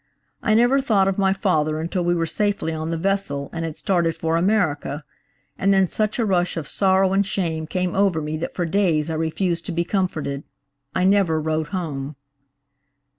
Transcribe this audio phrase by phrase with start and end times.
[0.41, 3.77] I never thought of my father until we were safely on the vessel and had
[3.77, 5.03] started for America,
[5.59, 9.11] and then such a rush of sorrow and shame came over me that for days
[9.11, 10.43] I refused to be comforted.
[10.95, 12.15] I never wrote home."